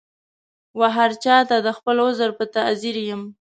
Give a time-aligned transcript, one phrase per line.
[0.79, 3.21] وهرچا ته د خپل عذر په تعذیر یم